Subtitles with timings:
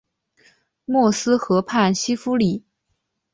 [0.83, 2.63] 默斯河畔西夫里。